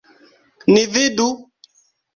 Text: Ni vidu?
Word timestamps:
Ni 0.73 0.83
vidu? 0.95 1.29